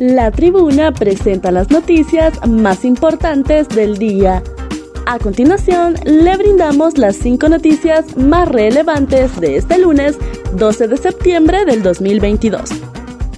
La 0.00 0.32
tribuna 0.32 0.90
presenta 0.90 1.52
las 1.52 1.70
noticias 1.70 2.44
más 2.48 2.84
importantes 2.84 3.68
del 3.68 3.96
día. 3.96 4.42
A 5.06 5.20
continuación, 5.20 5.94
le 6.04 6.36
brindamos 6.36 6.98
las 6.98 7.14
cinco 7.14 7.48
noticias 7.48 8.16
más 8.16 8.48
relevantes 8.48 9.38
de 9.40 9.56
este 9.56 9.78
lunes 9.78 10.18
12 10.56 10.88
de 10.88 10.96
septiembre 10.96 11.64
del 11.64 11.84
2022. 11.84 12.70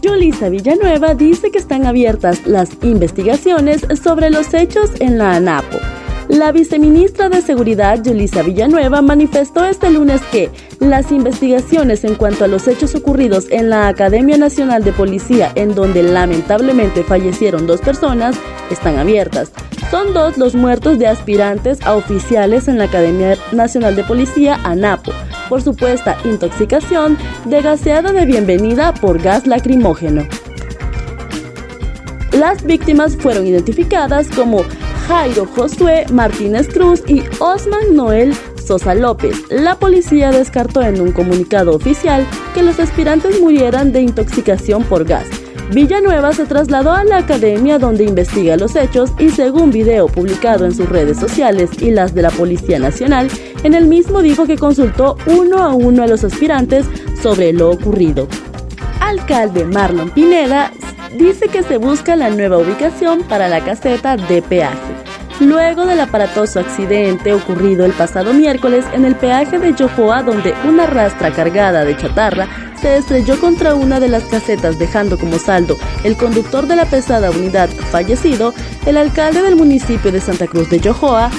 Yulisa 0.01 0.49
Villanueva 0.49 1.15
dice 1.15 1.51
que 1.51 1.59
están 1.59 1.85
abiertas 1.85 2.47
las 2.47 2.71
investigaciones 2.83 3.87
sobre 4.03 4.31
los 4.31 4.55
hechos 4.55 4.93
en 5.01 5.19
la 5.19 5.37
ANAPO. 5.37 5.96
La 6.29 6.51
viceministra 6.51 7.29
de 7.29 7.41
Seguridad, 7.41 8.03
Yulisa 8.03 8.43
Villanueva, 8.43 9.01
manifestó 9.01 9.65
este 9.65 9.91
lunes 9.91 10.21
que 10.33 10.51
las 10.81 11.13
investigaciones 11.13 12.03
en 12.03 12.17
cuanto 12.17 12.45
a 12.45 12.49
los 12.49 12.67
hechos 12.67 12.97
ocurridos 12.97 13.47
en 13.51 13.71
la 13.71 13.87
Academia 13.87 14.37
Nacional 14.37 14.83
de 14.83 14.93
Policía, 14.93 15.53
en 15.55 15.77
donde 15.77 16.03
lamentablemente 16.03 17.05
fallecieron 17.05 17.69
dos 17.69 17.81
personas, 17.81 18.37
están 18.73 18.99
abiertas. 18.99 19.53
Son 19.91 20.13
dos 20.15 20.37
los 20.37 20.57
muertos 20.57 20.99
de 20.99 21.07
aspirantes 21.07 21.81
a 21.83 21.95
oficiales 21.95 22.67
en 22.67 22.79
la 22.79 22.85
Academia 22.85 23.37
Nacional 23.53 23.95
de 23.95 24.03
Policía, 24.03 24.59
ANAPO, 24.65 25.13
por 25.49 25.63
supuesta 25.63 26.19
intoxicación 26.25 27.17
de 27.45 27.63
gaseada 27.63 28.13
de 28.13 28.27
bienvenida 28.27 28.93
por 28.95 29.23
gas 29.23 29.47
lacrimógeno. 29.47 30.27
Las 32.33 32.65
víctimas 32.65 33.17
fueron 33.17 33.47
identificadas 33.47 34.29
como 34.29 34.63
Jairo 35.07 35.47
Josué 35.47 36.05
Martínez 36.13 36.69
Cruz 36.69 37.03
y 37.07 37.23
Osman 37.39 37.95
Noel 37.95 38.35
Sosa 38.65 38.95
López. 38.95 39.37
La 39.51 39.77
policía 39.77 40.31
descartó 40.31 40.83
en 40.83 41.01
un 41.01 41.13
comunicado 41.13 41.75
oficial 41.77 42.27
que 42.55 42.63
los 42.63 42.81
aspirantes 42.81 43.41
murieran 43.41 43.93
de 43.93 44.01
intoxicación 44.01 44.83
por 44.83 45.05
gas. 45.05 45.27
Villanueva 45.73 46.33
se 46.33 46.47
trasladó 46.47 46.93
a 46.93 47.05
la 47.05 47.19
academia 47.19 47.79
donde 47.79 48.05
investiga 48.05 48.57
los 48.57 48.75
hechos 48.77 49.13
y 49.19 49.31
según 49.31 49.71
video 49.71 50.07
publicado 50.07 50.65
en 50.65 50.75
sus 50.75 50.89
redes 50.89 51.19
sociales 51.19 51.71
y 51.81 51.91
las 51.91 52.15
de 52.15 52.23
la 52.23 52.31
Policía 52.31 52.79
Nacional, 52.79 53.29
en 53.63 53.75
el 53.75 53.87
mismo 53.87 54.23
dijo 54.23 54.47
que 54.47 54.57
consultó 54.57 55.17
uno 55.27 55.59
a 55.59 55.75
uno 55.75 56.03
a 56.03 56.07
los 56.07 56.25
aspirantes 56.25 56.87
sobre 57.21 57.53
lo 57.53 57.71
ocurrido. 57.71 58.29
Alcalde 59.01 59.65
Marlon 59.65 60.11
Pineda 60.11 60.73
dice 61.15 61.49
que 61.49 61.63
se 61.63 61.79
busca 61.79 62.17
la 62.17 62.31
nueva 62.31 62.59
ubicación 62.59 63.23
para 63.23 63.49
la 63.49 63.65
caseta 63.65 64.17
de 64.17 64.43
peaje. 64.43 64.77
Luego 65.41 65.85
del 65.85 66.01
aparatoso 66.01 66.61
accidente 66.61 67.35
ocurrido 67.35 67.85
el 67.85 67.93
pasado 67.93 68.33
miércoles 68.33 68.87
en 68.95 69.05
el 69.05 69.15
peaje 69.17 69.59
de 69.59 69.75
Yohoa 69.75 70.23
donde 70.23 70.55
una 70.67 70.87
rastra 70.87 71.31
cargada 71.31 71.85
de 71.85 71.97
chatarra 71.97 72.49
se 72.81 72.97
estrelló 72.97 73.39
contra 73.39 73.75
una 73.75 74.01
de 74.01 74.09
las 74.09 74.25
casetas 74.25 74.79
dejando 74.79 75.19
como 75.19 75.39
saldo 75.39 75.77
el 76.05 76.17
conductor 76.17 76.67
de 76.67 76.77
la 76.77 76.87
pesada 76.87 77.31
unidad 77.31 77.69
fallecido, 77.69 78.55
el 78.87 78.97
alcalde 78.97 79.43
del 79.43 79.57
municipio 79.57 80.11
de 80.11 80.21
Santa 80.21 80.47
Cruz 80.47 80.71
de 80.71 80.81
Yohoa, 80.81 81.31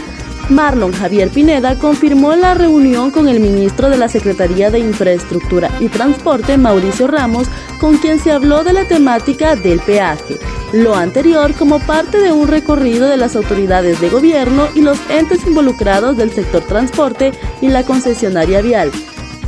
Marlon 0.49 0.93
Javier 0.93 1.29
Pineda 1.29 1.77
confirmó 1.77 2.33
la 2.35 2.53
reunión 2.53 3.11
con 3.11 3.27
el 3.27 3.39
ministro 3.39 3.89
de 3.89 3.97
la 3.97 4.07
Secretaría 4.07 4.71
de 4.71 4.79
Infraestructura 4.79 5.69
y 5.79 5.89
Transporte, 5.89 6.57
Mauricio 6.57 7.07
Ramos, 7.07 7.47
con 7.79 7.97
quien 7.97 8.19
se 8.19 8.31
habló 8.31 8.63
de 8.63 8.73
la 8.73 8.87
temática 8.87 9.55
del 9.55 9.79
peaje. 9.79 10.37
Lo 10.73 10.95
anterior 10.95 11.53
como 11.53 11.79
parte 11.79 12.19
de 12.19 12.31
un 12.31 12.47
recorrido 12.47 13.07
de 13.07 13.17
las 13.17 13.35
autoridades 13.35 13.99
de 13.99 14.09
gobierno 14.09 14.67
y 14.73 14.81
los 14.81 14.97
entes 15.09 15.45
involucrados 15.45 16.17
del 16.17 16.31
sector 16.31 16.61
transporte 16.61 17.33
y 17.61 17.67
la 17.69 17.83
concesionaria 17.83 18.61
vial 18.61 18.91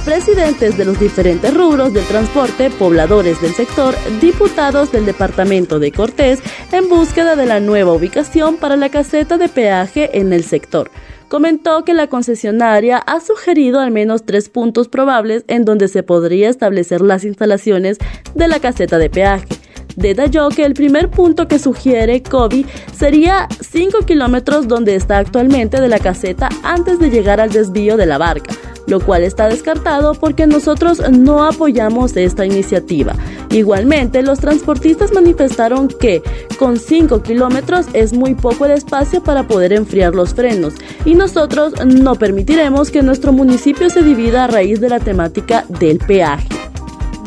presidentes 0.10 0.76
de 0.76 0.86
los 0.86 1.00
diferentes 1.00 1.54
rubros 1.54 1.94
del 1.94 2.04
transporte, 2.06 2.72
pobladores 2.72 3.40
del 3.44 3.54
sector, 3.54 3.94
diputados 4.20 4.92
del 4.92 5.06
departamento 5.06 5.78
de 5.78 5.92
Cortés 5.92 6.40
en 6.72 6.90
búsqueda 6.90 7.36
de 7.36 7.46
la 7.46 7.60
nueva 7.60 7.94
ubicación 7.94 8.58
para 8.58 8.76
la 8.76 8.90
caseta 8.90 9.38
de 9.38 9.50
peaje 9.50 10.18
en 10.18 10.34
el 10.34 10.44
sector. 10.44 10.90
Comentó 11.28 11.86
que 11.86 11.94
la 11.94 12.08
concesionaria 12.08 12.98
ha 12.98 13.20
sugerido 13.20 13.80
al 13.80 13.92
menos 13.92 14.26
tres 14.26 14.50
puntos 14.50 14.88
probables 14.88 15.46
en 15.48 15.64
donde 15.64 15.88
se 15.88 16.02
podría 16.02 16.50
establecer 16.50 17.02
las 17.02 17.24
instalaciones 17.24 18.00
de 18.34 18.48
la 18.48 18.60
caseta 18.60 18.98
de 18.98 19.12
peaje 19.12 19.48
detalló 19.96 20.50
que 20.50 20.66
el 20.66 20.74
primer 20.74 21.10
punto 21.10 21.48
que 21.48 21.60
sugiere 21.60 22.24
Kobe 22.24 22.64
sería 22.96 23.48
5 23.60 24.06
kilómetros 24.06 24.68
donde 24.68 24.96
está 24.96 25.18
actualmente 25.18 25.82
de 25.82 25.88
la 25.88 26.00
caseta 26.00 26.48
antes 26.64 27.00
de 27.00 27.10
llegar 27.10 27.42
al 27.42 27.52
desvío 27.52 27.98
de 27.98 28.06
la 28.06 28.18
barca 28.18 28.56
lo 28.90 29.00
cual 29.00 29.24
está 29.24 29.48
descartado 29.48 30.14
porque 30.14 30.48
nosotros 30.48 31.02
no 31.12 31.44
apoyamos 31.44 32.18
esta 32.18 32.46
iniciativa. 32.46 33.14
Igualmente, 33.52 34.22
los 34.24 34.40
transportistas 34.40 35.14
manifestaron 35.14 35.88
que 35.88 36.22
con 36.58 36.78
5 36.78 37.22
kilómetros 37.22 37.86
es 37.94 38.14
muy 38.14 38.36
poco 38.36 38.66
el 38.66 38.72
espacio 38.72 39.24
para 39.24 39.48
poder 39.48 39.74
enfriar 39.74 40.16
los 40.16 40.34
frenos 40.34 40.74
y 41.06 41.16
nosotros 41.16 41.74
no 41.86 42.16
permitiremos 42.16 42.92
que 42.92 43.04
nuestro 43.04 43.32
municipio 43.32 43.90
se 43.90 44.04
divida 44.04 44.46
a 44.46 44.48
raíz 44.48 44.82
de 44.82 44.90
la 44.90 45.00
temática 45.00 45.66
del 45.80 46.00
peaje. 46.00 46.48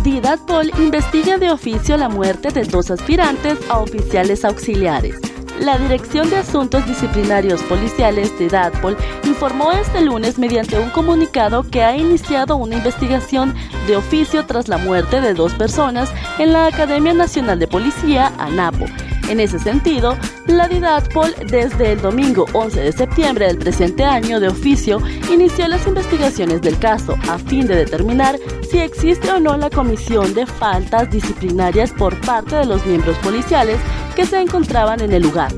Didatpol 0.03 0.73
investiga 0.79 1.39
de 1.39 1.51
oficio 1.51 1.97
la 1.97 2.09
muerte 2.09 2.51
de 2.51 2.65
dos 2.65 2.91
aspirantes 2.91 3.57
a 3.69 3.79
oficiales 3.79 4.45
auxiliares. 4.45 5.32
La 5.63 5.79
Dirección 5.79 6.29
de 6.29 6.39
Asuntos 6.39 6.85
Disciplinarios 6.87 7.63
Policiales 7.63 8.37
de 8.37 8.49
DATPOL 8.49 8.97
informó 9.23 9.71
este 9.71 10.01
lunes 10.01 10.37
mediante 10.37 10.77
un 10.77 10.91
comunicado 10.91 11.63
que 11.63 11.85
ha 11.85 11.97
iniciado 11.97 12.57
una 12.57 12.79
investigación 12.79 13.55
de 13.87 13.95
oficio 13.95 14.45
tras 14.45 14.67
la 14.67 14.77
muerte 14.79 15.21
de 15.21 15.35
dos 15.35 15.55
personas 15.55 16.13
en 16.41 16.53
la 16.53 16.67
Academia 16.67 17.15
Nacional 17.15 17.61
de 17.61 17.69
Policía, 17.69 18.33
ANAPO. 18.39 18.87
En 19.29 19.39
ese 19.39 19.61
sentido, 19.61 20.17
la 20.49 20.67
DIDATPOL 20.67 21.33
desde 21.47 21.93
el 21.93 22.03
domingo 22.03 22.45
11 22.55 22.81
de 22.81 22.93
septiembre 22.93 23.47
del 23.47 23.59
presente 23.59 24.05
año 24.05 24.41
de 24.41 24.49
oficio 24.49 25.01
inició 25.33 25.69
las 25.69 25.87
investigaciones 25.87 26.61
del 26.61 26.77
caso 26.81 27.15
a 27.31 27.39
fin 27.39 27.69
de 27.69 27.77
determinar 27.77 28.37
si 28.69 28.79
existe 28.79 29.31
o 29.31 29.39
no 29.39 29.57
la 29.57 29.71
comisión 29.71 30.35
de 30.35 30.45
faltas 30.45 31.09
disciplinarias 31.11 31.93
por 31.93 32.21
parte 32.23 32.57
de 32.57 32.67
los 32.67 32.85
miembros 32.85 33.17
policiales 33.19 33.79
que 34.15 34.27
se 34.27 34.41
encontraban 34.41 35.01
en 35.01 35.13
el 35.13 35.23
lugar. 35.23 35.53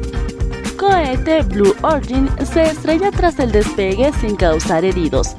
Cohete 0.77 1.43
Blue 1.43 1.75
Origin 1.83 2.29
se 2.45 2.63
estrella 2.63 3.11
tras 3.11 3.39
el 3.39 3.53
despegue 3.53 4.13
sin 4.21 4.37
causar 4.37 4.85
heridos. 4.85 5.35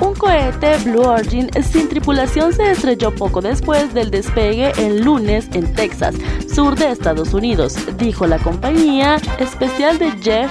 Un 0.00 0.14
cohete 0.14 0.76
Blue 0.84 1.02
Origin 1.02 1.50
sin 1.62 1.88
tripulación 1.88 2.52
se 2.52 2.70
estrelló 2.70 3.14
poco 3.14 3.40
después 3.40 3.92
del 3.94 4.10
despegue 4.10 4.72
el 4.78 5.02
lunes 5.02 5.48
en 5.54 5.72
Texas, 5.74 6.14
sur 6.52 6.76
de 6.76 6.90
Estados 6.90 7.34
Unidos, 7.34 7.76
dijo 7.96 8.26
la 8.26 8.38
compañía 8.38 9.16
especial 9.38 9.98
de 9.98 10.10
Jeff 10.22 10.50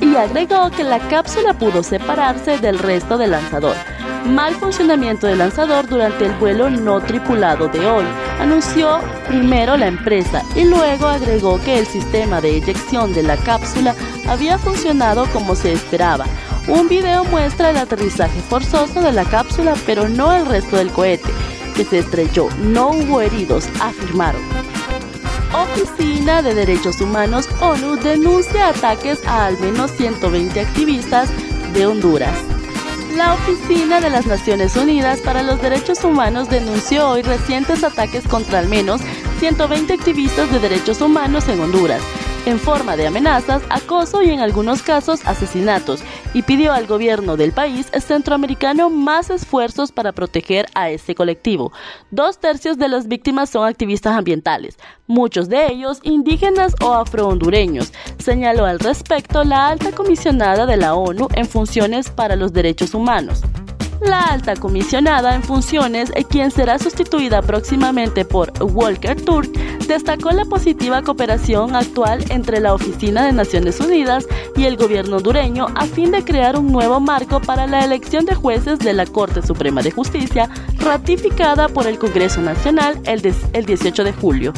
Y 0.00 0.16
agregó 0.16 0.70
que 0.70 0.84
la 0.84 0.98
cápsula 1.08 1.54
pudo 1.54 1.82
separarse 1.82 2.58
del 2.58 2.78
resto 2.78 3.18
del 3.18 3.32
lanzador 3.32 3.76
mal 4.24 4.54
funcionamiento 4.54 5.26
del 5.26 5.38
lanzador 5.38 5.86
durante 5.86 6.26
el 6.26 6.32
vuelo 6.34 6.70
no 6.70 7.00
tripulado 7.00 7.68
de 7.68 7.86
hoy, 7.86 8.04
anunció 8.40 9.00
primero 9.28 9.76
la 9.76 9.86
empresa 9.86 10.42
y 10.56 10.64
luego 10.64 11.06
agregó 11.06 11.60
que 11.60 11.78
el 11.78 11.86
sistema 11.86 12.40
de 12.40 12.56
eyección 12.56 13.12
de 13.12 13.22
la 13.22 13.36
cápsula 13.36 13.94
había 14.28 14.58
funcionado 14.58 15.26
como 15.32 15.54
se 15.54 15.72
esperaba. 15.72 16.26
Un 16.68 16.88
video 16.88 17.24
muestra 17.24 17.70
el 17.70 17.76
aterrizaje 17.76 18.40
forzoso 18.40 19.02
de 19.02 19.12
la 19.12 19.24
cápsula, 19.24 19.74
pero 19.84 20.08
no 20.08 20.32
el 20.32 20.46
resto 20.46 20.76
del 20.76 20.90
cohete, 20.90 21.28
que 21.76 21.84
se 21.84 21.98
estrelló. 21.98 22.48
No 22.62 22.88
hubo 22.90 23.20
heridos, 23.20 23.68
afirmaron. 23.80 24.40
Oficina 25.62 26.42
de 26.42 26.52
Derechos 26.52 27.00
Humanos 27.00 27.48
ONU 27.60 27.94
denuncia 27.94 28.70
ataques 28.70 29.24
a 29.24 29.46
al 29.46 29.56
menos 29.60 29.92
120 29.92 30.58
activistas 30.58 31.30
de 31.72 31.86
Honduras. 31.86 32.36
La 33.16 33.34
Oficina 33.34 34.00
de 34.00 34.10
las 34.10 34.26
Naciones 34.26 34.74
Unidas 34.74 35.20
para 35.20 35.44
los 35.44 35.62
Derechos 35.62 36.02
Humanos 36.02 36.50
denunció 36.50 37.08
hoy 37.08 37.22
recientes 37.22 37.84
ataques 37.84 38.26
contra 38.26 38.58
al 38.58 38.68
menos 38.68 39.00
120 39.38 39.92
activistas 39.92 40.50
de 40.50 40.58
derechos 40.58 41.00
humanos 41.00 41.46
en 41.46 41.60
Honduras 41.60 42.02
en 42.46 42.58
forma 42.58 42.96
de 42.96 43.06
amenazas, 43.06 43.62
acoso 43.70 44.22
y 44.22 44.30
en 44.30 44.40
algunos 44.40 44.82
casos 44.82 45.26
asesinatos, 45.26 46.02
y 46.34 46.42
pidió 46.42 46.72
al 46.72 46.86
gobierno 46.86 47.36
del 47.36 47.52
país 47.52 47.90
centroamericano 47.98 48.90
más 48.90 49.30
esfuerzos 49.30 49.92
para 49.92 50.12
proteger 50.12 50.66
a 50.74 50.90
este 50.90 51.14
colectivo. 51.14 51.72
Dos 52.10 52.38
tercios 52.38 52.78
de 52.78 52.88
las 52.88 53.08
víctimas 53.08 53.50
son 53.50 53.66
activistas 53.66 54.14
ambientales, 54.14 54.78
muchos 55.06 55.48
de 55.48 55.72
ellos 55.72 56.00
indígenas 56.02 56.74
o 56.82 56.92
afrohondureños, 56.92 57.92
señaló 58.18 58.66
al 58.66 58.80
respecto 58.80 59.44
la 59.44 59.68
alta 59.68 59.92
comisionada 59.92 60.66
de 60.66 60.76
la 60.76 60.94
ONU 60.94 61.28
en 61.34 61.46
funciones 61.46 62.10
para 62.10 62.36
los 62.36 62.52
derechos 62.52 62.94
humanos. 62.94 63.42
La 64.08 64.20
alta 64.20 64.54
comisionada 64.54 65.34
en 65.34 65.42
funciones, 65.42 66.12
quien 66.28 66.50
será 66.50 66.78
sustituida 66.78 67.40
próximamente 67.40 68.24
por 68.24 68.52
Walker 68.62 69.20
Turk, 69.20 69.50
destacó 69.86 70.30
la 70.30 70.44
positiva 70.44 71.02
cooperación 71.02 71.74
actual 71.74 72.22
entre 72.30 72.60
la 72.60 72.74
Oficina 72.74 73.24
de 73.24 73.32
Naciones 73.32 73.80
Unidas 73.80 74.26
y 74.56 74.64
el 74.64 74.76
gobierno 74.76 75.16
hondureño 75.16 75.68
a 75.74 75.86
fin 75.86 76.10
de 76.10 76.24
crear 76.24 76.58
un 76.58 76.70
nuevo 76.70 77.00
marco 77.00 77.40
para 77.40 77.66
la 77.66 77.84
elección 77.84 78.26
de 78.26 78.34
jueces 78.34 78.78
de 78.78 78.92
la 78.92 79.06
Corte 79.06 79.40
Suprema 79.40 79.82
de 79.82 79.90
Justicia, 79.90 80.50
ratificada 80.78 81.68
por 81.68 81.86
el 81.86 81.98
Congreso 81.98 82.42
Nacional 82.42 83.00
el, 83.04 83.22
18 83.22 84.04
de 84.04 84.12
julio. 84.12 84.52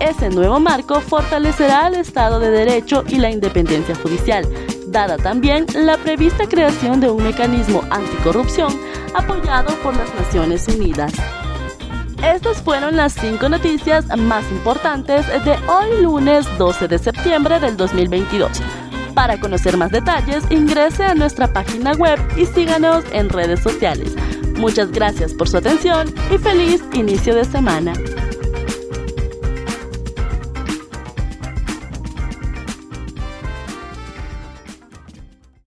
Ese 0.00 0.28
nuevo 0.28 0.60
marco 0.60 1.00
fortalecerá 1.00 1.88
el 1.88 1.94
Estado 1.94 2.40
de 2.40 2.50
Derecho 2.50 3.04
y 3.08 3.16
la 3.16 3.30
independencia 3.30 3.94
judicial, 3.94 4.46
dada 4.92 5.16
también 5.16 5.66
la 5.74 5.96
prevista 5.96 6.46
creación 6.46 7.00
de 7.00 7.10
un 7.10 7.24
mecanismo 7.24 7.82
anticorrupción 7.90 8.78
apoyado 9.14 9.74
por 9.82 9.96
las 9.96 10.14
Naciones 10.14 10.68
Unidas. 10.68 11.12
Estas 12.22 12.62
fueron 12.62 12.96
las 12.96 13.14
cinco 13.14 13.48
noticias 13.48 14.06
más 14.16 14.48
importantes 14.52 15.26
de 15.26 15.56
hoy 15.66 16.02
lunes 16.02 16.46
12 16.58 16.86
de 16.86 16.98
septiembre 16.98 17.58
del 17.58 17.76
2022. 17.76 18.60
Para 19.14 19.40
conocer 19.40 19.76
más 19.76 19.90
detalles, 19.90 20.44
ingrese 20.50 21.04
a 21.04 21.14
nuestra 21.14 21.52
página 21.52 21.92
web 21.92 22.18
y 22.36 22.46
síganos 22.46 23.04
en 23.12 23.28
redes 23.28 23.60
sociales. 23.60 24.14
Muchas 24.56 24.92
gracias 24.92 25.34
por 25.34 25.48
su 25.48 25.56
atención 25.56 26.14
y 26.32 26.38
feliz 26.38 26.82
inicio 26.92 27.34
de 27.34 27.44
semana. 27.44 27.92